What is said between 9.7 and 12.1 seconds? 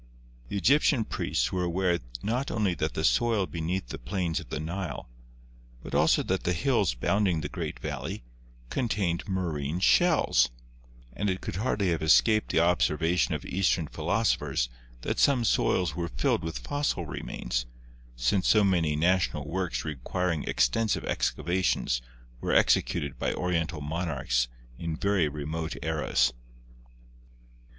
shells, and it could hardly have